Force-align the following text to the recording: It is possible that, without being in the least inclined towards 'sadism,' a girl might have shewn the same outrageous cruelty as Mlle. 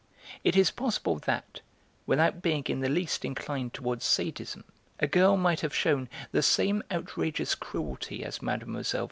It 0.43 0.57
is 0.57 0.71
possible 0.71 1.17
that, 1.27 1.61
without 2.07 2.41
being 2.41 2.63
in 2.65 2.79
the 2.79 2.89
least 2.89 3.23
inclined 3.23 3.71
towards 3.75 4.03
'sadism,' 4.03 4.63
a 4.99 5.05
girl 5.05 5.37
might 5.37 5.59
have 5.61 5.75
shewn 5.75 6.09
the 6.31 6.41
same 6.41 6.81
outrageous 6.89 7.53
cruelty 7.53 8.23
as 8.23 8.41
Mlle. 8.41 8.83